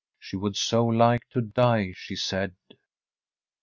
She 0.17 0.35
would 0.35 0.57
so 0.57 0.83
like 0.87 1.29
to 1.29 1.41
die, 1.41 1.93
she 1.95 2.15
said. 2.15 2.55